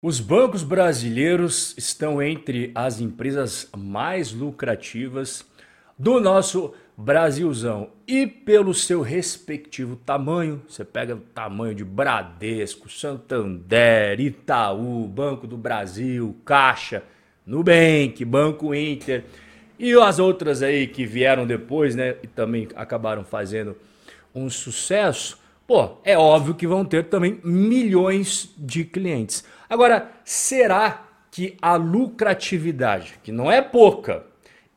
Os 0.00 0.20
bancos 0.20 0.62
brasileiros 0.62 1.74
estão 1.76 2.22
entre 2.22 2.70
as 2.72 3.00
empresas 3.00 3.68
mais 3.76 4.32
lucrativas 4.32 5.44
do 5.98 6.20
nosso 6.20 6.72
Brasilzão. 6.96 7.90
E 8.06 8.24
pelo 8.24 8.72
seu 8.72 9.02
respectivo 9.02 9.96
tamanho, 9.96 10.62
você 10.68 10.84
pega 10.84 11.16
o 11.16 11.20
tamanho 11.34 11.74
de 11.74 11.84
Bradesco, 11.84 12.88
Santander, 12.88 14.20
Itaú, 14.20 15.04
Banco 15.08 15.48
do 15.48 15.56
Brasil, 15.56 16.36
Caixa, 16.44 17.02
Nubank, 17.44 18.24
Banco 18.24 18.72
Inter 18.72 19.24
e 19.76 19.94
as 19.94 20.20
outras 20.20 20.62
aí 20.62 20.86
que 20.86 21.04
vieram 21.04 21.44
depois, 21.44 21.96
né, 21.96 22.14
e 22.22 22.28
também 22.28 22.68
acabaram 22.76 23.24
fazendo 23.24 23.76
um 24.32 24.48
sucesso. 24.48 25.40
Pô, 25.68 25.98
é 26.02 26.16
óbvio 26.16 26.54
que 26.54 26.66
vão 26.66 26.82
ter 26.82 27.10
também 27.10 27.42
milhões 27.44 28.54
de 28.56 28.86
clientes. 28.86 29.44
Agora, 29.68 30.10
será 30.24 31.06
que 31.30 31.58
a 31.60 31.76
lucratividade, 31.76 33.20
que 33.22 33.30
não 33.30 33.52
é 33.52 33.60
pouca, 33.60 34.24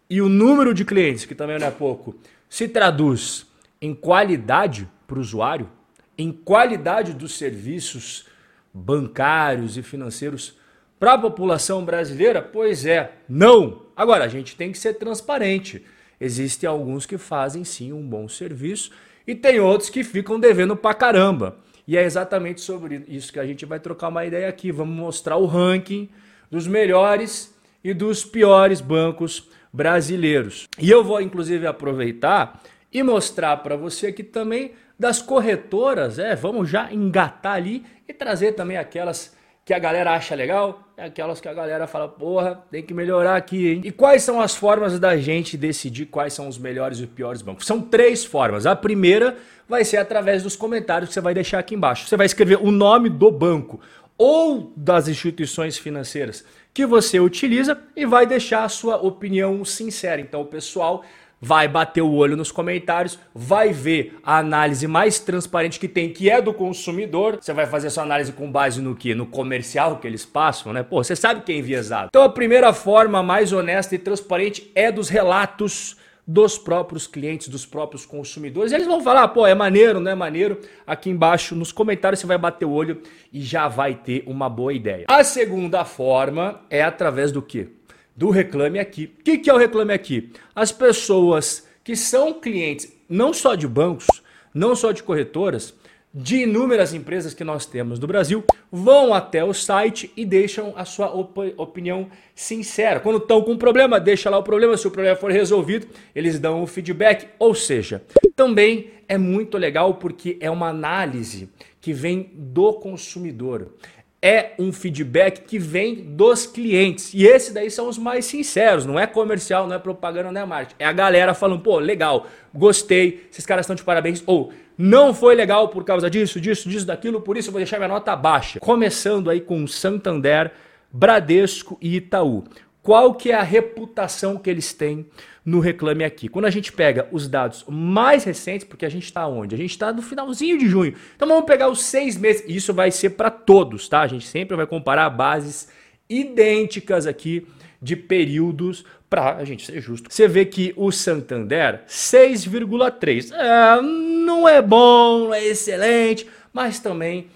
e 0.09 0.21
o 0.21 0.27
número 0.27 0.73
de 0.73 0.83
clientes, 0.83 1.23
que 1.23 1.33
também 1.33 1.57
não 1.57 1.67
é 1.67 1.71
pouco, 1.71 2.13
se 2.49 2.67
traduz 2.67 3.47
em 3.81 3.95
qualidade 3.95 4.85
para 5.07 5.17
o 5.17 5.21
usuário, 5.21 5.69
em 6.17 6.29
qualidade 6.29 7.13
dos 7.13 7.37
serviços 7.37 8.25
bancários 8.73 9.77
e 9.77 9.81
financeiros 9.81 10.57
para 10.99 11.13
a 11.13 11.17
população 11.17 11.85
brasileira? 11.85 12.41
Pois 12.41 12.85
é, 12.85 13.13
não. 13.29 13.83
Agora, 13.95 14.25
a 14.25 14.27
gente 14.27 14.57
tem 14.57 14.73
que 14.73 14.77
ser 14.77 14.95
transparente. 14.95 15.85
Existem 16.19 16.69
alguns 16.69 17.05
que 17.05 17.17
fazem 17.17 17.63
sim 17.63 17.93
um 17.93 18.05
bom 18.05 18.27
serviço 18.27 18.91
e 19.25 19.35
tem 19.35 19.59
outros 19.59 19.89
que 19.89 20.03
ficam 20.03 20.39
devendo 20.39 20.75
pra 20.75 20.93
caramba. 20.93 21.57
E 21.87 21.97
é 21.97 22.03
exatamente 22.03 22.61
sobre 22.61 23.03
isso 23.07 23.33
que 23.33 23.39
a 23.39 23.45
gente 23.45 23.65
vai 23.65 23.79
trocar 23.79 24.09
uma 24.09 24.25
ideia 24.25 24.47
aqui. 24.47 24.71
Vamos 24.71 24.95
mostrar 24.95 25.37
o 25.37 25.45
ranking 25.45 26.09
dos 26.49 26.67
melhores 26.67 27.53
e 27.83 27.93
dos 27.93 28.23
piores 28.23 28.81
bancos 28.81 29.49
brasileiros. 29.73 30.67
E 30.79 30.89
eu 30.89 31.03
vou 31.03 31.21
inclusive 31.21 31.65
aproveitar 31.65 32.61
e 32.91 33.01
mostrar 33.01 33.57
para 33.57 33.75
você 33.75 34.07
aqui 34.07 34.23
também 34.23 34.73
das 34.99 35.21
corretoras, 35.21 36.19
é, 36.19 36.35
vamos 36.35 36.69
já 36.69 36.93
engatar 36.93 37.53
ali 37.53 37.83
e 38.07 38.13
trazer 38.13 38.51
também 38.51 38.77
aquelas 38.77 39.35
que 39.63 39.73
a 39.73 39.79
galera 39.79 40.11
acha 40.11 40.33
legal, 40.33 40.81
é 40.97 41.05
aquelas 41.05 41.39
que 41.39 41.47
a 41.47 41.53
galera 41.53 41.85
fala, 41.85 42.07
porra, 42.07 42.63
tem 42.71 42.81
que 42.83 42.93
melhorar 42.93 43.35
aqui, 43.35 43.69
hein? 43.69 43.81
E 43.83 43.91
quais 43.91 44.23
são 44.23 44.41
as 44.41 44.55
formas 44.55 44.99
da 44.99 45.15
gente 45.17 45.55
decidir 45.55 46.07
quais 46.07 46.33
são 46.33 46.47
os 46.47 46.57
melhores 46.57 46.97
e 46.99 47.03
os 47.03 47.09
piores 47.09 47.41
bancos? 47.41 47.65
São 47.65 47.79
três 47.79 48.25
formas. 48.25 48.65
A 48.65 48.75
primeira 48.75 49.37
vai 49.69 49.85
ser 49.85 49.97
através 49.97 50.43
dos 50.43 50.55
comentários 50.55 51.09
que 51.09 51.13
você 51.13 51.21
vai 51.21 51.33
deixar 51.33 51.59
aqui 51.59 51.75
embaixo. 51.75 52.07
Você 52.07 52.17
vai 52.17 52.25
escrever 52.25 52.57
o 52.57 52.71
nome 52.71 53.07
do 53.07 53.31
banco 53.31 53.79
ou 54.17 54.73
das 54.75 55.07
instituições 55.07 55.77
financeiras 55.77 56.43
que 56.73 56.85
você 56.85 57.19
utiliza 57.19 57.77
e 57.95 58.05
vai 58.05 58.25
deixar 58.25 58.63
a 58.63 58.69
sua 58.69 58.97
opinião 58.97 59.63
sincera. 59.65 60.21
Então, 60.21 60.41
o 60.41 60.45
pessoal 60.45 61.03
vai 61.41 61.67
bater 61.67 62.01
o 62.01 62.13
olho 62.13 62.37
nos 62.37 62.51
comentários, 62.51 63.17
vai 63.33 63.73
ver 63.73 64.19
a 64.23 64.37
análise 64.37 64.87
mais 64.87 65.19
transparente 65.19 65.79
que 65.79 65.87
tem, 65.87 66.13
que 66.13 66.29
é 66.29 66.39
do 66.39 66.53
consumidor. 66.53 67.39
Você 67.41 67.51
vai 67.51 67.65
fazer 67.65 67.89
sua 67.89 68.03
análise 68.03 68.31
com 68.31 68.51
base 68.51 68.79
no 68.79 68.95
que? 68.95 69.15
No 69.15 69.25
comercial 69.25 69.97
que 69.97 70.07
eles 70.07 70.23
passam, 70.23 70.71
né? 70.71 70.83
Pô, 70.83 71.03
você 71.03 71.15
sabe 71.15 71.41
que 71.41 71.51
é 71.51 71.57
enviesado. 71.57 72.09
Então 72.09 72.23
a 72.23 72.29
primeira 72.29 72.71
forma 72.71 73.23
mais 73.23 73.51
honesta 73.51 73.95
e 73.95 73.97
transparente 73.97 74.71
é 74.75 74.91
dos 74.91 75.09
relatos 75.09 75.97
dos 76.25 76.57
próprios 76.57 77.07
clientes, 77.07 77.47
dos 77.47 77.65
próprios 77.65 78.05
consumidores. 78.05 78.71
Eles 78.71 78.87
vão 78.87 79.01
falar, 79.01 79.27
pô, 79.29 79.45
é 79.45 79.55
maneiro, 79.55 79.99
não 79.99 80.11
é 80.11 80.15
maneiro? 80.15 80.59
Aqui 80.85 81.09
embaixo 81.09 81.55
nos 81.55 81.71
comentários 81.71 82.19
você 82.19 82.27
vai 82.27 82.37
bater 82.37 82.65
o 82.65 82.71
olho 82.71 83.01
e 83.33 83.41
já 83.41 83.67
vai 83.67 83.95
ter 83.95 84.23
uma 84.27 84.47
boa 84.47 84.73
ideia. 84.73 85.05
A 85.09 85.23
segunda 85.23 85.83
forma 85.83 86.61
é 86.69 86.83
através 86.83 87.31
do 87.31 87.41
que? 87.41 87.67
Do 88.15 88.29
Reclame 88.29 88.79
Aqui. 88.79 89.13
O 89.19 89.23
que, 89.23 89.37
que 89.37 89.49
é 89.49 89.53
o 89.53 89.57
Reclame 89.57 89.93
Aqui? 89.93 90.31
As 90.55 90.71
pessoas 90.71 91.67
que 91.83 91.95
são 91.95 92.33
clientes 92.33 92.91
não 93.09 93.33
só 93.33 93.55
de 93.55 93.67
bancos, 93.67 94.07
não 94.53 94.75
só 94.75 94.91
de 94.91 95.03
corretoras, 95.03 95.73
de 96.13 96.43
inúmeras 96.43 96.93
empresas 96.93 97.33
que 97.33 97.43
nós 97.43 97.65
temos 97.65 97.97
no 97.97 98.05
Brasil, 98.05 98.43
vão 98.69 99.13
até 99.13 99.43
o 99.43 99.53
site 99.53 100.11
e 100.15 100.25
deixam 100.25 100.73
a 100.75 100.83
sua 100.83 101.13
op 101.15 101.53
opinião 101.55 102.09
sincera. 102.35 102.99
Quando 102.99 103.17
estão 103.17 103.41
com 103.41 103.53
um 103.53 103.57
problema, 103.57 103.99
deixa 103.99 104.29
lá 104.29 104.37
o 104.37 104.43
problema. 104.43 104.75
Se 104.75 104.87
o 104.87 104.91
problema 104.91 105.15
for 105.15 105.31
resolvido, 105.31 105.87
eles 106.13 106.37
dão 106.37 106.61
o 106.61 106.67
feedback. 106.67 107.29
Ou 107.39 107.55
seja, 107.55 108.03
também 108.35 108.91
é 109.07 109.17
muito 109.17 109.57
legal 109.57 109.95
porque 109.95 110.37
é 110.41 110.51
uma 110.51 110.67
análise 110.67 111.49
que 111.79 111.93
vem 111.93 112.29
do 112.33 112.73
consumidor 112.73 113.73
é 114.21 114.51
um 114.59 114.71
feedback 114.71 115.41
que 115.41 115.57
vem 115.57 115.95
dos 115.95 116.45
clientes. 116.45 117.11
E 117.13 117.25
esse 117.25 117.51
daí 117.51 117.71
são 117.71 117.87
os 117.89 117.97
mais 117.97 118.25
sinceros, 118.25 118.85
não 118.85 118.99
é 118.99 119.07
comercial, 119.07 119.67
não 119.67 119.75
é 119.75 119.79
propaganda, 119.79 120.31
não 120.31 120.41
é 120.41 120.45
marketing. 120.45 120.75
É 120.77 120.85
a 120.85 120.91
galera 120.91 121.33
falando, 121.33 121.61
pô, 121.61 121.79
legal, 121.79 122.27
gostei, 122.53 123.27
esses 123.31 123.45
caras 123.45 123.63
estão 123.63 123.75
de 123.75 123.83
parabéns. 123.83 124.21
Ou 124.27 124.53
não 124.77 125.13
foi 125.13 125.33
legal 125.33 125.69
por 125.69 125.83
causa 125.83 126.09
disso, 126.09 126.39
disso, 126.39 126.69
disso, 126.69 126.85
daquilo, 126.85 127.21
por 127.21 127.35
isso 127.35 127.49
eu 127.49 127.51
vou 127.51 127.59
deixar 127.59 127.77
minha 127.77 127.87
nota 127.87 128.15
baixa. 128.15 128.59
Começando 128.59 129.29
aí 129.29 129.41
com 129.41 129.65
Santander, 129.65 130.51
Bradesco 130.91 131.77
e 131.81 131.95
Itaú 131.95 132.43
qual 132.81 133.13
que 133.13 133.31
é 133.31 133.35
a 133.35 133.43
reputação 133.43 134.37
que 134.37 134.49
eles 134.49 134.73
têm 134.73 135.05
no 135.45 135.59
Reclame 135.59 136.03
Aqui. 136.03 136.27
Quando 136.27 136.45
a 136.45 136.49
gente 136.49 136.71
pega 136.71 137.07
os 137.11 137.27
dados 137.27 137.65
mais 137.67 138.23
recentes, 138.23 138.67
porque 138.67 138.85
a 138.85 138.89
gente 138.89 139.05
está 139.05 139.27
onde? 139.27 139.55
A 139.55 139.57
gente 139.57 139.71
está 139.71 139.91
no 139.91 140.01
finalzinho 140.01 140.57
de 140.57 140.67
junho. 140.67 140.93
Então 141.15 141.27
vamos 141.27 141.45
pegar 141.45 141.67
os 141.69 141.83
seis 141.83 142.17
meses. 142.17 142.43
Isso 142.47 142.73
vai 142.73 142.91
ser 142.91 143.11
para 143.11 143.29
todos, 143.29 143.87
tá? 143.87 144.01
A 144.01 144.07
gente 144.07 144.27
sempre 144.27 144.55
vai 144.55 144.67
comparar 144.67 145.09
bases 145.09 145.67
idênticas 146.09 147.07
aqui 147.07 147.47
de 147.81 147.95
períodos 147.95 148.85
para 149.09 149.35
a 149.35 149.43
gente 149.43 149.65
ser 149.65 149.81
justo. 149.81 150.11
Você 150.11 150.27
vê 150.27 150.45
que 150.45 150.73
o 150.77 150.91
Santander 150.91 151.83
6,3 151.87 153.33
é, 153.33 153.81
não 153.81 154.47
é 154.47 154.61
bom, 154.61 155.25
não 155.25 155.33
é 155.33 155.43
excelente, 155.43 156.27
mas 156.53 156.79
também 156.79 157.27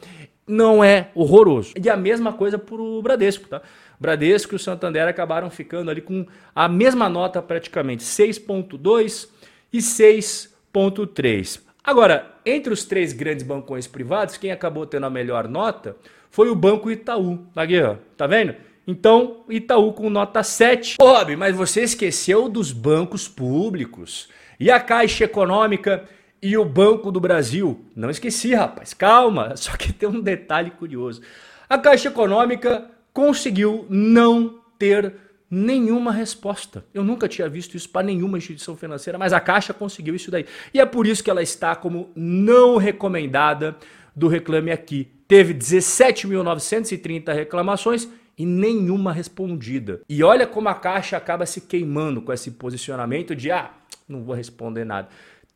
não 0.48 0.84
é 0.84 1.10
horroroso. 1.16 1.74
E 1.82 1.90
a 1.90 1.98
mesma 1.98 2.34
coisa 2.34 2.58
para 2.58 2.76
o 2.76 3.02
Bradesco, 3.02 3.48
tá? 3.48 3.62
Bradesco 4.00 4.54
e 4.54 4.58
o 4.58 4.60
Santander 4.60 5.08
acabaram 5.08 5.50
ficando 5.50 5.90
ali 5.90 6.02
com 6.02 6.26
a 6.54 6.68
mesma 6.68 7.10
nota 7.10 7.42
praticamente, 7.42 8.04
6.2 8.04 9.30
e 9.72 9.80
6.3. 9.80 11.62
Agora, 11.84 12.36
entre 12.46 12.74
os 12.74 12.84
três 12.84 13.14
grandes 13.14 13.46
bancões 13.46 13.88
privados, 13.88 14.38
quem 14.38 14.52
acabou 14.52 14.86
tendo 14.86 15.06
a 15.06 15.10
melhor 15.10 15.48
nota 15.48 15.96
foi 16.30 16.50
o 16.50 16.56
Banco 16.56 16.92
Itaú. 16.92 17.46
Aqui, 17.56 17.80
ó, 17.82 17.96
tá 18.18 18.28
vendo? 18.28 18.56
Então, 18.88 19.44
Itaú 19.50 19.94
com 19.94 20.10
nota 20.10 20.44
7. 20.44 20.98
Ô, 21.00 21.06
Rob, 21.06 21.36
mas 21.36 21.56
você 21.56 21.84
esqueceu 21.84 22.50
dos 22.50 22.72
bancos 22.72 23.28
públicos. 23.28 24.30
E 24.60 24.70
a 24.70 24.80
Caixa 24.80 25.26
Econômica 25.26 26.06
e 26.46 26.56
o 26.56 26.64
Banco 26.64 27.12
do 27.12 27.20
Brasil? 27.20 27.84
Não 27.96 28.08
esqueci, 28.08 28.54
rapaz. 28.54 28.94
Calma, 28.94 29.56
só 29.58 29.76
que 29.76 29.92
tem 29.92 30.08
um 30.08 30.22
detalhe 30.22 30.70
curioso. 30.70 31.20
A 31.68 31.76
Caixa 31.76 32.10
Econômica 32.10 32.86
conseguiu 33.12 33.88
não 33.90 34.60
ter 34.78 35.16
nenhuma 35.50 36.12
resposta. 36.12 36.86
Eu 36.94 37.04
nunca 37.04 37.28
tinha 37.28 37.50
visto 37.50 37.76
isso 37.76 37.90
para 37.90 38.06
nenhuma 38.06 38.38
instituição 38.38 38.78
financeira, 38.78 39.18
mas 39.18 39.34
a 39.34 39.40
Caixa 39.40 39.74
conseguiu 39.74 40.14
isso 40.14 40.30
daí. 40.30 40.46
E 40.72 40.80
é 40.80 40.86
por 40.86 41.08
isso 41.08 41.24
que 41.24 41.32
ela 41.32 41.42
está 41.42 41.76
como 41.76 42.12
não 42.16 42.78
recomendada 42.78 43.76
do 44.16 44.28
Reclame 44.28 44.72
Aqui. 44.72 45.08
Teve 45.28 45.52
17.930 45.52 47.34
reclamações 47.34 48.08
e 48.38 48.46
nenhuma 48.46 49.12
respondida. 49.12 50.02
E 50.08 50.24
olha 50.24 50.46
como 50.46 50.70
a 50.70 50.76
Caixa 50.76 51.18
acaba 51.18 51.48
se 51.48 51.62
queimando 51.62 52.22
com 52.22 52.32
esse 52.32 52.52
posicionamento 52.52 53.36
de 53.36 53.50
ah, 53.50 53.72
não 54.08 54.24
vou 54.24 54.36
responder 54.36 54.86
nada. 54.86 55.08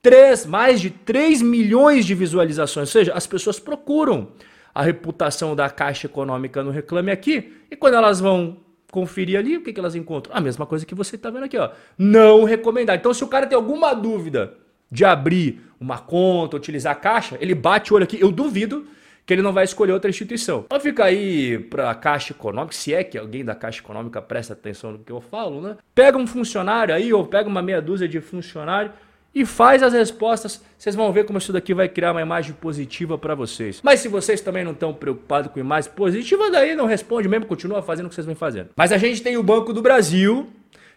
Três, 0.01 0.45
mais 0.45 0.79
de 0.79 0.89
3 0.89 1.41
milhões 1.41 2.05
de 2.05 2.15
visualizações, 2.15 2.87
ou 2.87 2.91
seja, 2.91 3.13
as 3.13 3.27
pessoas 3.27 3.59
procuram 3.59 4.29
a 4.73 4.81
reputação 4.81 5.55
da 5.55 5.69
Caixa 5.69 6.07
Econômica 6.07 6.63
no 6.63 6.71
Reclame 6.71 7.11
Aqui, 7.11 7.53
e 7.69 7.75
quando 7.75 7.95
elas 7.95 8.19
vão 8.19 8.57
conferir 8.91 9.37
ali, 9.37 9.57
o 9.57 9.61
que, 9.61 9.73
que 9.73 9.79
elas 9.79 9.96
encontram? 9.96 10.35
A 10.35 10.40
mesma 10.40 10.66
coisa 10.66 10.85
que 10.85 10.96
você 10.96 11.16
está 11.16 11.29
vendo 11.29 11.43
aqui, 11.43 11.57
ó. 11.57 11.72
Não 11.97 12.43
recomendar. 12.43 12.96
Então, 12.96 13.13
se 13.13 13.23
o 13.23 13.28
cara 13.28 13.46
tem 13.46 13.55
alguma 13.55 13.93
dúvida 13.93 14.53
de 14.91 15.05
abrir 15.05 15.61
uma 15.79 15.99
conta, 15.99 16.57
utilizar 16.57 16.93
a 16.93 16.95
Caixa, 16.95 17.37
ele 17.40 17.53
bate 17.53 17.93
o 17.93 17.95
olho 17.95 18.05
aqui. 18.05 18.19
Eu 18.19 18.31
duvido 18.31 18.87
que 19.25 19.34
ele 19.34 19.41
não 19.43 19.53
vai 19.53 19.63
escolher 19.63 19.91
outra 19.91 20.09
instituição. 20.09 20.63
Então 20.66 20.79
fica 20.79 21.03
aí 21.03 21.59
para 21.59 21.91
a 21.91 21.93
Caixa 21.93 22.34
Econômica, 22.34 22.73
se 22.73 22.93
é 22.93 23.03
que 23.03 23.17
alguém 23.17 23.45
da 23.45 23.53
Caixa 23.53 23.79
Econômica 23.79 24.19
presta 24.22 24.53
atenção 24.53 24.93
no 24.93 24.99
que 24.99 25.11
eu 25.11 25.22
falo, 25.22 25.61
né? 25.61 25.78
Pega 25.93 26.17
um 26.17 26.25
funcionário 26.25 26.95
aí, 26.95 27.13
ou 27.13 27.28
pega 27.28 27.47
uma 27.47 27.61
meia 27.61 27.79
dúzia 27.79 28.07
de 28.07 28.19
funcionário 28.19 28.91
e 29.34 29.46
faz 29.46 29.84
as 29.84 29.93
respostas. 29.93 30.61
Vocês 30.78 30.96
vão 30.96 31.11
ver 31.11 31.26
como 31.26 31.37
isso 31.37 31.53
daqui 31.53 31.73
vai 31.73 31.87
criar 31.87 32.11
uma 32.11 32.22
imagem 32.22 32.53
positiva 32.53 33.17
para 33.17 33.35
vocês. 33.35 33.79
Mas 33.84 33.99
se 33.99 34.08
vocês 34.08 34.41
também 34.41 34.64
não 34.64 34.72
estão 34.72 34.93
preocupados 34.93 35.52
com 35.52 35.59
imagem 35.59 35.91
positiva, 35.91 36.49
daí 36.49 36.76
não 36.76 36.85
responde 36.85 37.28
mesmo, 37.28 37.46
continua 37.46 37.81
fazendo 37.81 38.08
o 38.08 38.09
que 38.09 38.16
vocês 38.16 38.28
vêm 38.28 38.35
fazendo. 38.35 38.70
Mas 38.76 38.91
a 38.91 38.97
gente 38.97 39.22
tem 39.22 39.37
o 39.37 39.43
Banco 39.43 39.73
do 39.73 39.81
Brasil 39.81 40.49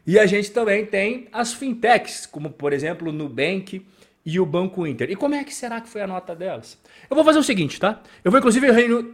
e 0.06 0.18
a 0.18 0.26
gente 0.26 0.50
também 0.50 0.84
tem 0.86 1.28
as 1.32 1.52
fintechs, 1.52 2.26
como 2.26 2.50
por 2.50 2.72
exemplo 2.72 3.08
o 3.08 3.12
Nubank 3.12 3.84
e 4.24 4.38
o 4.38 4.46
Banco 4.46 4.86
Inter. 4.86 5.10
E 5.10 5.16
como 5.16 5.34
é 5.34 5.42
que 5.42 5.52
será 5.52 5.80
que 5.80 5.88
foi 5.88 6.00
a 6.00 6.06
nota 6.06 6.34
delas? 6.34 6.78
Eu 7.10 7.16
vou 7.16 7.24
fazer 7.24 7.40
o 7.40 7.42
seguinte, 7.42 7.78
tá? 7.80 8.00
Eu 8.24 8.30
vou 8.30 8.38
inclusive 8.38 8.68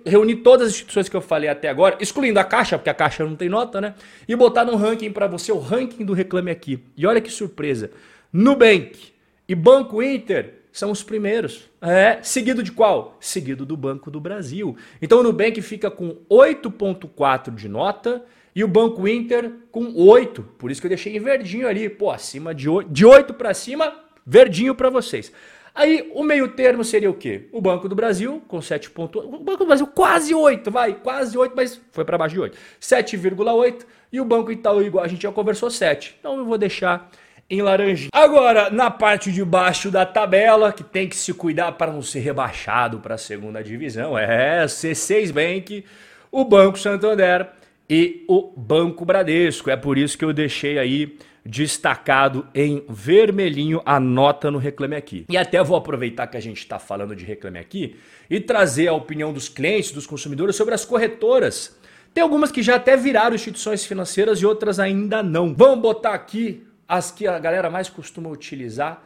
reunir 0.04 0.36
todas 0.36 0.68
as 0.68 0.74
instituições 0.74 1.08
que 1.08 1.16
eu 1.16 1.22
falei 1.22 1.48
até 1.48 1.68
agora, 1.68 1.96
excluindo 1.98 2.38
a 2.38 2.44
Caixa, 2.44 2.76
porque 2.76 2.90
a 2.90 2.94
Caixa 2.94 3.24
não 3.24 3.34
tem 3.34 3.48
nota, 3.48 3.80
né? 3.80 3.94
E 4.28 4.36
botar 4.36 4.66
num 4.66 4.76
ranking 4.76 5.10
para 5.10 5.26
você 5.26 5.50
o 5.50 5.58
ranking 5.58 6.04
do 6.04 6.12
Reclame 6.12 6.50
Aqui. 6.50 6.84
E 6.94 7.06
olha 7.06 7.22
que 7.22 7.30
surpresa. 7.30 7.90
Nubank 8.32 9.12
e 9.48 9.54
Banco 9.54 10.02
Inter 10.02 10.54
são 10.70 10.90
os 10.90 11.02
primeiros. 11.02 11.68
É, 11.80 12.18
seguido 12.22 12.62
de 12.62 12.70
qual? 12.70 13.16
Seguido 13.18 13.64
do 13.64 13.76
Banco 13.76 14.10
do 14.10 14.20
Brasil. 14.20 14.76
Então 15.00 15.20
o 15.20 15.22
Nubank 15.22 15.60
fica 15.62 15.90
com 15.90 16.18
8.4 16.30 17.54
de 17.54 17.68
nota 17.68 18.22
e 18.54 18.62
o 18.62 18.68
Banco 18.68 19.08
Inter 19.08 19.50
com 19.70 19.94
8. 19.94 20.42
Por 20.58 20.70
isso 20.70 20.80
que 20.80 20.86
eu 20.86 20.90
deixei 20.90 21.16
em 21.16 21.20
verdinho 21.20 21.66
ali, 21.66 21.88
pô, 21.88 22.10
acima 22.10 22.54
de 22.54 22.68
8, 22.68 22.90
de 22.90 23.06
8 23.06 23.32
para 23.32 23.54
cima, 23.54 23.94
verdinho 24.26 24.74
para 24.74 24.90
vocês. 24.90 25.32
Aí 25.74 26.10
o 26.12 26.22
meio 26.22 26.48
termo 26.48 26.84
seria 26.84 27.08
o 27.08 27.14
quê? 27.14 27.48
O 27.50 27.60
Banco 27.60 27.88
do 27.88 27.94
Brasil 27.94 28.42
com 28.46 28.60
7 28.60 28.90
pontos. 28.90 29.24
O 29.24 29.38
Banco 29.38 29.58
do 29.58 29.66
Brasil 29.66 29.86
quase 29.86 30.34
8, 30.34 30.70
vai, 30.70 30.92
quase 30.92 31.38
8, 31.38 31.54
mas 31.56 31.80
foi 31.92 32.04
para 32.04 32.18
baixo 32.18 32.34
de 32.34 32.40
8. 32.40 32.58
7,8 32.80 33.86
e 34.12 34.20
o 34.20 34.24
Banco 34.24 34.52
Itaú 34.52 34.82
igual 34.82 35.04
a 35.04 35.08
gente 35.08 35.22
já 35.22 35.32
conversou 35.32 35.70
7. 35.70 36.16
Então 36.18 36.36
eu 36.36 36.44
vou 36.44 36.58
deixar 36.58 37.10
em 37.50 37.62
laranja. 37.62 38.08
Agora, 38.12 38.68
na 38.70 38.90
parte 38.90 39.32
de 39.32 39.44
baixo 39.44 39.90
da 39.90 40.04
tabela, 40.04 40.72
que 40.72 40.84
tem 40.84 41.08
que 41.08 41.16
se 41.16 41.32
cuidar 41.32 41.72
para 41.72 41.92
não 41.92 42.02
ser 42.02 42.20
rebaixado 42.20 42.98
para 42.98 43.14
a 43.14 43.18
segunda 43.18 43.62
divisão, 43.62 44.18
é 44.18 44.66
C6 44.66 45.32
Bank, 45.32 45.84
o 46.30 46.44
Banco 46.44 46.78
Santander 46.78 47.48
e 47.88 48.24
o 48.28 48.52
Banco 48.54 49.04
Bradesco. 49.04 49.70
É 49.70 49.76
por 49.76 49.96
isso 49.96 50.18
que 50.18 50.24
eu 50.24 50.32
deixei 50.32 50.78
aí 50.78 51.16
destacado 51.44 52.46
em 52.54 52.84
vermelhinho 52.86 53.80
a 53.86 53.98
nota 53.98 54.50
no 54.50 54.58
Reclame 54.58 54.96
Aqui. 54.96 55.24
E 55.30 55.36
até 55.38 55.62
vou 55.64 55.78
aproveitar 55.78 56.26
que 56.26 56.36
a 56.36 56.40
gente 56.40 56.58
está 56.58 56.78
falando 56.78 57.16
de 57.16 57.24
Reclame 57.24 57.58
Aqui 57.58 57.96
e 58.28 58.38
trazer 58.38 58.88
a 58.88 58.92
opinião 58.92 59.32
dos 59.32 59.48
clientes, 59.48 59.90
dos 59.90 60.06
consumidores 60.06 60.56
sobre 60.56 60.74
as 60.74 60.84
corretoras. 60.84 61.78
Tem 62.12 62.22
algumas 62.22 62.52
que 62.52 62.62
já 62.62 62.76
até 62.76 62.96
viraram 62.96 63.34
instituições 63.34 63.86
financeiras 63.86 64.40
e 64.40 64.46
outras 64.46 64.78
ainda 64.78 65.22
não. 65.22 65.54
Vamos 65.54 65.80
botar 65.80 66.12
aqui 66.12 66.67
as 66.88 67.10
que 67.10 67.26
a 67.26 67.38
galera 67.38 67.68
mais 67.68 67.90
costuma 67.90 68.30
utilizar 68.30 69.02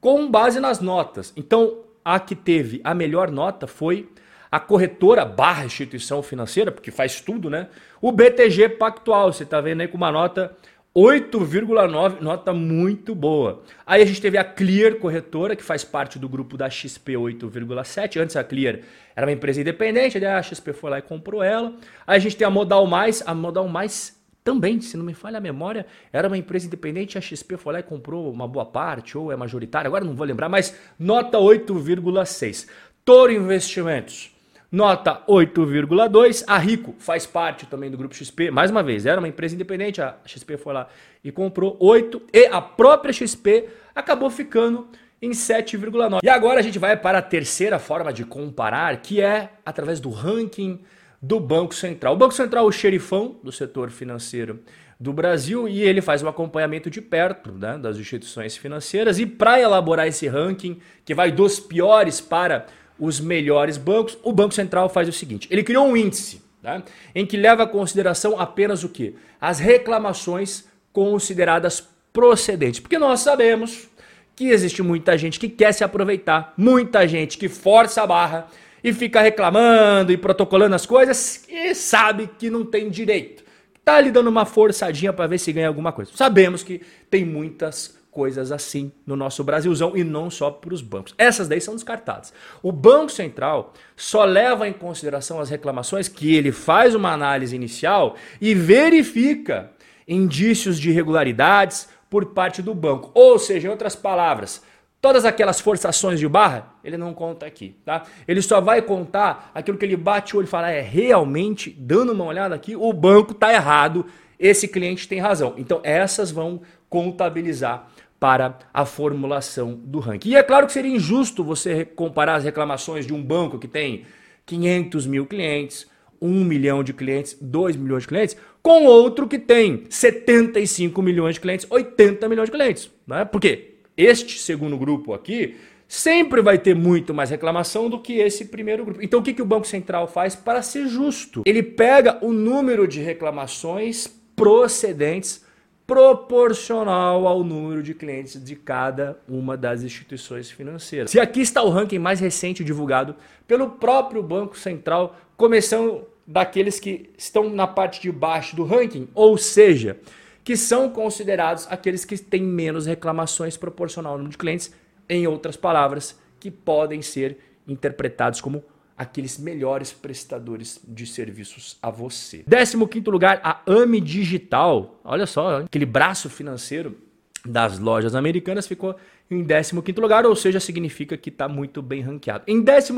com 0.00 0.30
base 0.30 0.60
nas 0.60 0.80
notas. 0.80 1.32
Então, 1.36 1.78
a 2.04 2.20
que 2.20 2.34
teve 2.34 2.80
a 2.84 2.94
melhor 2.94 3.30
nota 3.30 3.66
foi 3.66 4.08
a 4.50 4.60
corretora 4.60 5.24
barra 5.24 5.64
instituição 5.64 6.22
financeira, 6.22 6.70
porque 6.70 6.90
faz 6.90 7.22
tudo, 7.22 7.48
né? 7.48 7.68
O 8.02 8.12
BTG 8.12 8.68
Pactual, 8.70 9.32
você 9.32 9.44
está 9.44 9.60
vendo 9.62 9.80
aí 9.80 9.88
com 9.88 9.96
uma 9.96 10.12
nota 10.12 10.54
8,9, 10.94 12.20
nota 12.20 12.52
muito 12.52 13.14
boa. 13.14 13.62
Aí 13.86 14.02
a 14.02 14.04
gente 14.04 14.20
teve 14.20 14.36
a 14.36 14.44
Clear 14.44 14.96
Corretora, 14.96 15.56
que 15.56 15.62
faz 15.62 15.82
parte 15.84 16.18
do 16.18 16.28
grupo 16.28 16.58
da 16.58 16.68
XP 16.68 17.14
8,7. 17.14 18.20
Antes 18.20 18.36
a 18.36 18.44
Clear 18.44 18.80
era 19.16 19.26
uma 19.26 19.32
empresa 19.32 19.58
independente, 19.58 20.20
daí 20.20 20.32
a 20.32 20.42
XP 20.42 20.74
foi 20.74 20.90
lá 20.90 20.98
e 20.98 21.02
comprou 21.02 21.42
ela. 21.42 21.72
Aí 22.06 22.16
a 22.16 22.18
gente 22.18 22.36
tem 22.36 22.46
a 22.46 22.50
Modal 22.50 22.86
Mais, 22.86 23.22
a 23.26 23.34
Modal 23.34 23.68
Mais 23.68 24.21
também, 24.44 24.80
se 24.80 24.96
não 24.96 25.04
me 25.04 25.14
falha 25.14 25.38
a 25.38 25.40
memória, 25.40 25.86
era 26.12 26.26
uma 26.26 26.36
empresa 26.36 26.66
independente, 26.66 27.16
a 27.16 27.20
XP 27.20 27.56
foi 27.56 27.74
lá 27.74 27.80
e 27.80 27.82
comprou 27.82 28.30
uma 28.32 28.48
boa 28.48 28.66
parte, 28.66 29.16
ou 29.16 29.30
é 29.30 29.36
majoritária, 29.36 29.86
agora 29.86 30.04
não 30.04 30.14
vou 30.14 30.26
lembrar, 30.26 30.48
mas 30.48 30.76
nota 30.98 31.38
8,6. 31.38 32.68
Toro 33.04 33.32
Investimentos, 33.32 34.34
nota 34.70 35.22
8,2. 35.28 36.44
A 36.46 36.58
Rico 36.58 36.94
faz 36.98 37.24
parte 37.24 37.66
também 37.66 37.90
do 37.90 37.96
grupo 37.96 38.14
XP, 38.14 38.50
mais 38.50 38.70
uma 38.70 38.82
vez, 38.82 39.06
era 39.06 39.20
uma 39.20 39.28
empresa 39.28 39.54
independente, 39.54 40.02
a 40.02 40.16
XP 40.24 40.56
foi 40.56 40.74
lá 40.74 40.88
e 41.22 41.30
comprou 41.30 41.76
8, 41.78 42.22
e 42.32 42.46
a 42.46 42.60
própria 42.60 43.12
XP 43.12 43.68
acabou 43.94 44.28
ficando 44.28 44.88
em 45.20 45.30
7,9. 45.30 46.18
E 46.20 46.28
agora 46.28 46.58
a 46.58 46.62
gente 46.62 46.80
vai 46.80 46.96
para 46.96 47.18
a 47.18 47.22
terceira 47.22 47.78
forma 47.78 48.12
de 48.12 48.24
comparar, 48.24 48.96
que 48.96 49.20
é 49.20 49.50
através 49.64 50.00
do 50.00 50.10
ranking 50.10 50.80
do 51.22 51.38
Banco 51.38 51.72
Central. 51.72 52.14
O 52.14 52.16
Banco 52.16 52.34
Central 52.34 52.64
é 52.64 52.68
o 52.68 52.72
xerifão 52.72 53.36
do 53.44 53.52
setor 53.52 53.90
financeiro 53.90 54.58
do 54.98 55.12
Brasil 55.12 55.68
e 55.68 55.80
ele 55.80 56.00
faz 56.00 56.22
um 56.22 56.28
acompanhamento 56.28 56.90
de 56.90 57.00
perto 57.00 57.52
né, 57.52 57.78
das 57.78 57.96
instituições 57.96 58.56
financeiras. 58.56 59.20
E 59.20 59.26
para 59.26 59.60
elaborar 59.60 60.08
esse 60.08 60.26
ranking, 60.26 60.80
que 61.04 61.14
vai 61.14 61.30
dos 61.30 61.60
piores 61.60 62.20
para 62.20 62.66
os 62.98 63.20
melhores 63.20 63.76
bancos, 63.76 64.18
o 64.22 64.32
Banco 64.32 64.52
Central 64.52 64.88
faz 64.88 65.08
o 65.08 65.12
seguinte: 65.12 65.46
ele 65.50 65.62
criou 65.62 65.86
um 65.86 65.96
índice 65.96 66.42
né, 66.60 66.82
em 67.14 67.24
que 67.24 67.36
leva 67.36 67.62
a 67.62 67.68
consideração 67.68 68.38
apenas 68.38 68.82
o 68.82 68.88
que? 68.88 69.14
As 69.40 69.60
reclamações 69.60 70.64
consideradas 70.92 71.88
procedentes. 72.12 72.80
Porque 72.80 72.98
nós 72.98 73.20
sabemos 73.20 73.88
que 74.34 74.46
existe 74.46 74.82
muita 74.82 75.16
gente 75.16 75.38
que 75.38 75.48
quer 75.48 75.72
se 75.72 75.84
aproveitar, 75.84 76.52
muita 76.56 77.06
gente 77.06 77.38
que 77.38 77.48
força 77.48 78.02
a 78.02 78.06
barra 78.06 78.48
e 78.82 78.92
fica 78.92 79.20
reclamando 79.20 80.12
e 80.12 80.16
protocolando 80.16 80.74
as 80.74 80.86
coisas 80.86 81.44
e 81.48 81.74
sabe 81.74 82.28
que 82.38 82.50
não 82.50 82.64
tem 82.64 82.90
direito. 82.90 83.44
Tá 83.84 83.96
ali 83.96 84.10
dando 84.10 84.28
uma 84.28 84.44
forçadinha 84.44 85.12
para 85.12 85.26
ver 85.26 85.38
se 85.38 85.52
ganha 85.52 85.68
alguma 85.68 85.92
coisa. 85.92 86.10
Sabemos 86.14 86.62
que 86.62 86.80
tem 87.10 87.24
muitas 87.24 87.98
coisas 88.12 88.52
assim 88.52 88.92
no 89.06 89.16
nosso 89.16 89.42
Brasilzão 89.42 89.96
e 89.96 90.04
não 90.04 90.30
só 90.30 90.50
para 90.50 90.72
os 90.74 90.82
bancos. 90.82 91.14
Essas 91.16 91.48
daí 91.48 91.60
são 91.60 91.74
descartadas. 91.74 92.32
O 92.62 92.70
Banco 92.70 93.10
Central 93.10 93.72
só 93.96 94.24
leva 94.24 94.68
em 94.68 94.72
consideração 94.72 95.40
as 95.40 95.48
reclamações 95.48 96.08
que 96.08 96.34
ele 96.34 96.52
faz 96.52 96.94
uma 96.94 97.10
análise 97.10 97.56
inicial 97.56 98.14
e 98.40 98.54
verifica 98.54 99.72
indícios 100.06 100.78
de 100.78 100.90
irregularidades 100.90 101.88
por 102.10 102.26
parte 102.26 102.60
do 102.60 102.74
banco. 102.74 103.10
Ou 103.14 103.38
seja, 103.38 103.66
em 103.66 103.70
outras 103.70 103.96
palavras, 103.96 104.62
Todas 105.02 105.24
aquelas 105.24 105.60
forçações 105.60 106.20
de 106.20 106.28
barra, 106.28 106.76
ele 106.84 106.96
não 106.96 107.12
conta 107.12 107.44
aqui, 107.44 107.76
tá? 107.84 108.04
Ele 108.26 108.40
só 108.40 108.60
vai 108.60 108.80
contar 108.80 109.50
aquilo 109.52 109.76
que 109.76 109.84
ele 109.84 109.96
bate 109.96 110.36
o 110.36 110.38
olho 110.38 110.46
e 110.46 110.48
fala, 110.48 110.70
é 110.70 110.80
realmente, 110.80 111.70
dando 111.70 112.12
uma 112.12 112.24
olhada 112.24 112.54
aqui, 112.54 112.76
o 112.76 112.92
banco 112.92 113.34
tá 113.34 113.52
errado, 113.52 114.06
esse 114.38 114.68
cliente 114.68 115.08
tem 115.08 115.18
razão. 115.18 115.54
Então 115.58 115.80
essas 115.82 116.30
vão 116.30 116.62
contabilizar 116.88 117.88
para 118.20 118.56
a 118.72 118.86
formulação 118.86 119.74
do 119.74 119.98
ranking. 119.98 120.28
E 120.28 120.36
é 120.36 120.42
claro 120.44 120.68
que 120.68 120.72
seria 120.72 120.94
injusto 120.94 121.42
você 121.42 121.84
comparar 121.84 122.36
as 122.36 122.44
reclamações 122.44 123.04
de 123.04 123.12
um 123.12 123.20
banco 123.20 123.58
que 123.58 123.66
tem 123.66 124.04
500 124.46 125.04
mil 125.08 125.26
clientes, 125.26 125.88
1 126.20 126.44
milhão 126.44 126.84
de 126.84 126.92
clientes, 126.92 127.36
2 127.40 127.74
milhões 127.74 128.04
de 128.04 128.08
clientes, 128.08 128.36
com 128.62 128.84
outro 128.84 129.26
que 129.26 129.40
tem 129.40 129.82
75 129.90 131.02
milhões 131.02 131.34
de 131.34 131.40
clientes, 131.40 131.66
80 131.68 132.28
milhões 132.28 132.46
de 132.46 132.52
clientes. 132.52 132.88
Né? 133.04 133.24
Por 133.24 133.40
quê? 133.40 133.71
Este 133.96 134.38
segundo 134.38 134.76
grupo 134.76 135.12
aqui 135.12 135.56
sempre 135.86 136.40
vai 136.40 136.58
ter 136.58 136.74
muito 136.74 137.12
mais 137.12 137.28
reclamação 137.28 137.90
do 137.90 138.00
que 138.00 138.14
esse 138.14 138.46
primeiro 138.46 138.84
grupo. 138.84 139.02
Então 139.02 139.20
o 139.20 139.22
que, 139.22 139.34
que 139.34 139.42
o 139.42 139.46
Banco 139.46 139.66
Central 139.66 140.08
faz 140.08 140.34
para 140.34 140.62
ser 140.62 140.88
justo? 140.88 141.42
Ele 141.44 141.62
pega 141.62 142.18
o 142.24 142.32
número 142.32 142.88
de 142.88 143.00
reclamações 143.00 144.08
procedentes 144.34 145.44
proporcional 145.86 147.26
ao 147.26 147.44
número 147.44 147.82
de 147.82 147.92
clientes 147.92 148.42
de 148.42 148.56
cada 148.56 149.18
uma 149.28 149.56
das 149.56 149.82
instituições 149.82 150.50
financeiras. 150.50 151.10
Se 151.10 151.20
aqui 151.20 151.42
está 151.42 151.62
o 151.62 151.68
ranking 151.68 151.98
mais 151.98 152.20
recente 152.20 152.64
divulgado 152.64 153.14
pelo 153.46 153.68
próprio 153.68 154.22
Banco 154.22 154.56
Central, 154.56 155.14
começando 155.36 156.06
daqueles 156.26 156.80
que 156.80 157.10
estão 157.18 157.50
na 157.50 157.66
parte 157.66 158.00
de 158.00 158.10
baixo 158.10 158.56
do 158.56 158.64
ranking, 158.64 159.08
ou 159.14 159.36
seja, 159.36 159.98
que 160.44 160.56
são 160.56 160.90
considerados 160.90 161.66
aqueles 161.70 162.04
que 162.04 162.18
têm 162.18 162.42
menos 162.42 162.86
reclamações 162.86 163.56
proporcional 163.56 164.12
ao 164.12 164.18
número 164.18 164.32
de 164.32 164.38
clientes, 164.38 164.74
em 165.08 165.26
outras 165.26 165.56
palavras, 165.56 166.18
que 166.40 166.50
podem 166.50 167.02
ser 167.02 167.38
interpretados 167.66 168.40
como 168.40 168.64
aqueles 168.96 169.38
melhores 169.38 169.92
prestadores 169.92 170.80
de 170.86 171.06
serviços 171.06 171.76
a 171.82 171.90
você. 171.90 172.44
15 172.48 172.76
lugar, 173.10 173.40
a 173.42 173.60
AME 173.66 174.00
Digital. 174.00 175.00
Olha 175.04 175.26
só, 175.26 175.58
aquele 175.58 175.86
braço 175.86 176.28
financeiro 176.28 176.96
das 177.44 177.78
lojas 177.78 178.14
americanas 178.14 178.66
ficou 178.66 178.94
em 179.30 179.44
15 179.44 180.00
lugar, 180.00 180.26
ou 180.26 180.36
seja, 180.36 180.60
significa 180.60 181.16
que 181.16 181.30
está 181.30 181.48
muito 181.48 181.82
bem 181.82 182.00
ranqueado. 182.00 182.44
Em 182.46 182.62
14 182.62 182.92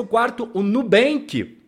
o 0.53 0.63
Nubank. 0.63 1.59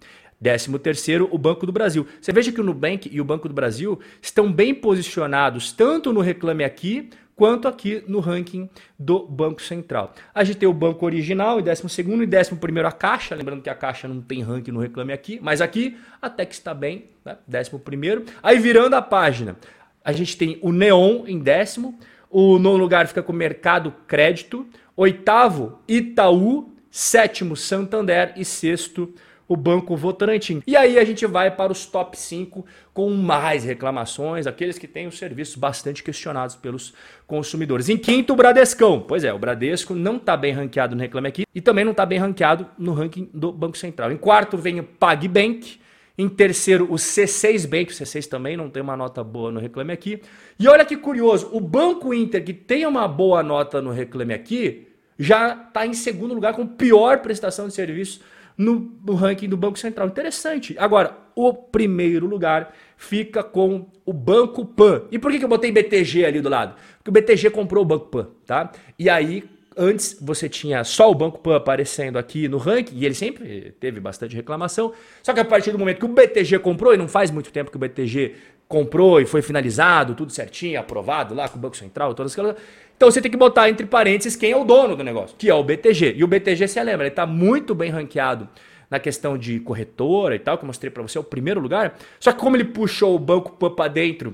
Décimo 0.47 0.79
terceiro, 0.79 1.29
o 1.33 1.39
Banco 1.39 1.67
do 1.67 1.73
Brasil. 1.73 2.07
Você 2.21 2.33
veja 2.33 2.53
que 2.53 2.61
o 2.61 2.63
Nubank 2.63 3.11
e 3.13 3.21
o 3.21 3.25
Banco 3.25 3.49
do 3.49 3.55
Brasil 3.55 3.99
estão 4.23 4.53
bem 4.53 4.73
posicionados 4.73 5.73
tanto 5.73 6.13
no 6.13 6.21
Reclame 6.21 6.63
Aqui 6.63 7.11
quanto 7.35 7.67
aqui 7.67 8.05
no 8.07 8.21
ranking 8.21 8.71
do 8.97 9.27
Banco 9.27 9.61
Central. 9.61 10.15
A 10.33 10.45
gente 10.45 10.59
tem 10.59 10.69
o 10.69 10.73
Banco 10.73 11.05
Original 11.05 11.59
em 11.59 11.65
décimo 11.65 11.89
segundo 11.89 12.23
e 12.23 12.29
décimo 12.29 12.61
primeiro 12.61 12.87
a 12.87 12.93
Caixa, 12.93 13.35
lembrando 13.35 13.61
que 13.61 13.69
a 13.69 13.75
Caixa 13.75 14.07
não 14.07 14.21
tem 14.21 14.41
ranking 14.41 14.71
no 14.71 14.79
Reclame 14.79 15.13
Aqui, 15.13 15.41
mas 15.43 15.61
aqui 15.61 15.97
até 16.23 16.47
que 16.47 16.55
está 16.55 16.73
bem, 16.73 17.07
né? 17.25 17.39
décimo 17.45 17.81
primeiro. 17.81 18.25
Aí 18.41 18.57
virando 18.57 18.95
a 18.95 19.03
página, 19.03 19.57
a 20.05 20.13
gente 20.13 20.37
tem 20.37 20.61
o 20.63 20.71
Neon 20.71 21.25
em 21.27 21.41
décimo, 21.41 21.99
o 22.31 22.57
nono 22.57 22.79
lugar 22.79 23.09
fica 23.09 23.21
com 23.21 23.33
o 23.33 23.37
Mercado 23.37 23.93
Crédito, 24.07 24.65
oitavo 24.95 25.81
Itaú, 25.89 26.73
sétimo 26.89 27.57
Santander 27.57 28.33
e 28.37 28.45
sexto 28.45 29.13
o 29.49 29.57
Banco 29.57 29.97
Votorantim. 29.97 30.63
E 30.67 30.77
aí 30.77 30.99
a 30.99 31.05
gente 31.05 31.25
vai 31.27 31.51
para 31.51 31.73
os 31.73 31.87
top 31.87 32.19
5 32.19 32.65
com 32.93 33.11
mais 33.11 33.65
reclamações, 33.65 34.47
aqueles 34.47 34.79
que 34.79 34.89
têm 34.89 35.07
os 35.07 35.19
serviços 35.19 35.55
bastante 35.55 36.03
questionados 36.03 36.57
pelos 36.57 36.93
consumidores. 37.27 37.89
Em 37.89 37.97
quinto, 37.97 38.33
o 38.33 38.37
Bradescão. 38.37 39.01
Pois 39.01 39.25
é, 39.25 39.33
o 39.33 39.39
Bradesco 39.39 39.95
não 39.95 40.17
está 40.17 40.37
bem 40.37 40.53
ranqueado 40.53 40.95
no 40.95 41.01
Reclame 41.01 41.29
Aqui 41.29 41.45
e 41.55 41.61
também 41.61 41.85
não 41.85 41.93
está 41.93 42.05
bem 42.05 42.19
ranqueado 42.19 42.67
no 42.79 42.93
ranking 42.93 43.29
do 43.33 43.53
Banco 43.53 43.77
Central. 43.79 44.11
Em 44.11 44.17
quarto 44.17 44.57
vem 44.57 44.81
o 44.81 44.85
PagBank. 44.85 45.81
Em 46.19 46.31
terceiro, 46.31 46.87
o 46.91 46.95
C6 46.95 47.69
Bank. 47.69 47.93
O 47.93 47.95
C6 47.95 48.27
também 48.27 48.57
não 48.57 48.71
tem 48.71 48.83
uma 48.83 48.97
nota 48.97 49.23
boa 49.23 49.53
no 49.53 49.61
Reclame 49.61 49.93
Aqui. 49.93 50.23
E 50.59 50.67
olha 50.67 50.85
que 50.85 50.97
curioso, 50.97 51.51
o 51.53 51.61
Banco 51.61 52.15
Inter, 52.15 52.43
que 52.43 52.55
tem 52.55 52.87
uma 52.87 53.07
boa 53.07 53.43
nota 53.43 53.83
no 53.83 53.91
Reclame 53.91 54.33
Aqui, 54.33 54.89
já 55.19 55.55
está 55.55 55.87
em 55.87 55.93
segundo 55.93 56.35
lugar 56.35 56.55
com 56.55 56.67
pior 56.67 57.21
prestação 57.21 57.69
de 57.69 57.75
serviço 57.75 58.21
no, 58.57 59.15
ranking 59.15 59.49
do 59.49 59.57
Banco 59.57 59.79
Central. 59.79 60.09
Interessante. 60.09 60.75
Agora, 60.79 61.17
o 61.35 61.53
primeiro 61.53 62.27
lugar 62.27 62.75
fica 62.97 63.43
com 63.43 63.87
o 64.05 64.13
Banco 64.13 64.65
Pan. 64.65 65.03
E 65.11 65.19
por 65.19 65.31
que, 65.31 65.39
que 65.39 65.45
eu 65.45 65.49
botei 65.49 65.71
BTG 65.71 66.25
ali 66.25 66.41
do 66.41 66.49
lado? 66.49 66.75
Porque 66.99 67.11
o 67.11 67.13
BTG 67.13 67.51
comprou 67.51 67.83
o 67.83 67.87
Banco 67.87 68.07
Pan, 68.07 68.29
tá? 68.47 68.73
E 68.99 69.11
aí, 69.11 69.45
antes 69.77 70.17
você 70.21 70.49
tinha 70.49 70.83
só 70.85 71.11
o 71.11 71.15
Banco 71.15 71.39
Pan 71.39 71.57
aparecendo 71.57 72.19
aqui 72.19 72.49
no 72.49 72.57
ranking, 72.57 72.97
e 72.97 73.05
ele 73.05 73.15
sempre 73.15 73.75
teve 73.79 74.01
bastante 74.01 74.35
reclamação. 74.35 74.93
Só 75.23 75.35
que 75.35 75.41
a 75.41 75.45
partir 75.45 75.73
do 75.73 75.79
momento 75.79 75.99
que 75.99 76.07
o 76.07 76.09
BTG 76.09 76.59
comprou, 76.61 76.95
e 76.95 76.97
não 76.97 77.09
faz 77.09 77.31
muito 77.31 77.53
tempo 77.53 77.71
que 77.71 77.77
o 77.77 77.81
BTG 77.81 78.35
comprou 78.69 79.21
e 79.21 79.27
foi 79.27 79.43
finalizado, 79.43 80.15
tudo 80.15 80.33
certinho, 80.33 80.81
aprovado 80.81 81.35
lá 81.35 81.49
com 81.49 81.59
o 81.59 81.61
Banco 81.61 81.77
Central, 81.77 82.15
todas 82.15 82.33
aquelas. 82.33 82.57
Então 82.97 83.11
você 83.11 83.21
tem 83.21 83.31
que 83.31 83.37
botar 83.37 83.69
entre 83.69 83.87
parênteses 83.87 84.37
quem 84.37 84.53
é 84.53 84.57
o 84.57 84.65
dono 84.65 84.97
do 84.97 85.05
negócio, 85.05 85.37
que 85.37 85.51
é 85.51 85.55
o 85.55 85.63
BTG. 85.63 86.15
E 86.17 86.25
o 86.25 86.27
BTG, 86.27 86.67
você 86.67 86.83
lembra, 86.83 87.05
ele 87.05 87.13
está 87.13 87.27
muito 87.27 87.75
bem 87.75 87.91
ranqueado 87.91 88.49
na 88.91 88.99
questão 88.99 89.37
de 89.37 89.61
corretora 89.61 90.35
e 90.35 90.39
tal, 90.39 90.57
que 90.57 90.65
eu 90.65 90.67
mostrei 90.67 90.91
para 90.91 91.03
você, 91.03 91.19
é 91.19 91.21
o 91.21 91.25
primeiro 91.25 91.61
lugar. 91.61 91.97
Só 92.19 92.33
que 92.33 92.39
como 92.39 92.57
ele 92.57 92.65
puxou 92.65 93.15
o 93.15 93.19
banco 93.19 93.53
para 93.71 93.89
dentro 93.89 94.33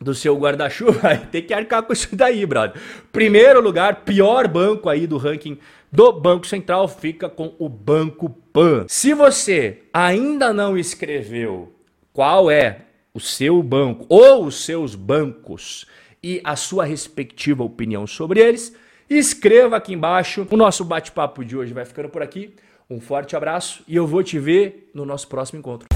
do 0.00 0.14
seu 0.14 0.36
guarda-chuva, 0.36 1.16
tem 1.32 1.42
que 1.42 1.54
arcar 1.54 1.82
com 1.82 1.92
isso 1.92 2.14
daí, 2.14 2.44
brother. 2.46 2.80
Primeiro 3.10 3.60
lugar, 3.60 4.04
pior 4.04 4.46
banco 4.46 4.88
aí 4.88 5.06
do 5.06 5.16
ranking 5.16 5.58
do 5.90 6.12
Banco 6.12 6.46
Central 6.46 6.86
fica 6.88 7.28
com 7.28 7.54
o 7.58 7.68
Banco 7.68 8.28
Pan. 8.52 8.84
Se 8.88 9.14
você 9.14 9.82
ainda 9.92 10.52
não 10.52 10.76
escreveu 10.76 11.72
qual 12.12 12.50
é 12.50 12.82
o 13.14 13.20
seu 13.20 13.62
banco 13.62 14.04
ou 14.08 14.44
os 14.44 14.62
seus 14.64 14.94
bancos 14.94 15.86
e 16.26 16.40
a 16.42 16.56
sua 16.56 16.84
respectiva 16.84 17.62
opinião 17.62 18.04
sobre 18.04 18.40
eles, 18.40 18.74
escreva 19.08 19.76
aqui 19.76 19.92
embaixo. 19.92 20.44
O 20.50 20.56
nosso 20.56 20.84
bate-papo 20.84 21.44
de 21.44 21.56
hoje 21.56 21.72
vai 21.72 21.84
ficando 21.84 22.08
por 22.08 22.20
aqui. 22.20 22.52
Um 22.90 23.00
forte 23.00 23.36
abraço 23.36 23.84
e 23.86 23.94
eu 23.94 24.08
vou 24.08 24.24
te 24.24 24.36
ver 24.36 24.90
no 24.92 25.06
nosso 25.06 25.28
próximo 25.28 25.60
encontro. 25.60 25.95